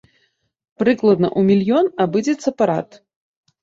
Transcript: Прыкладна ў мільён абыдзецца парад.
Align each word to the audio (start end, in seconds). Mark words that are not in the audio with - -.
Прыкладна 0.83 1.27
ў 1.39 1.53
мільён 1.53 1.85
абыдзецца 2.09 2.59
парад. 2.61 3.03